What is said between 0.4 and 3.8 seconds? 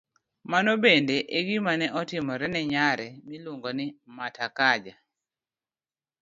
Mano bende e gima ne otimore ne nyare miluongo